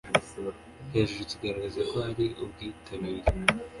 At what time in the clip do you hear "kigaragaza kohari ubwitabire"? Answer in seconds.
1.29-3.23